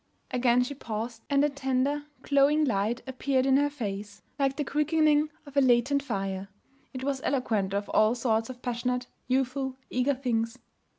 Again 0.31 0.63
she 0.63 0.73
paused, 0.73 1.21
and 1.29 1.43
a 1.43 1.49
tender, 1.49 2.05
glowing 2.23 2.65
light 2.65 3.03
appeared 3.05 3.45
in 3.45 3.57
her 3.57 3.69
face, 3.69 4.23
like 4.39 4.55
the 4.55 4.63
quickening 4.63 5.29
of 5.45 5.55
a 5.55 5.61
latent 5.61 6.01
fire. 6.01 6.47
It 6.91 7.03
was 7.03 7.21
eloquent 7.23 7.71
of 7.75 7.87
all 7.89 8.15
sorts 8.15 8.49
of 8.49 8.63
passionate, 8.63 9.05
youthful, 9.27 9.75
eager 9.91 10.15
things. 10.15 10.57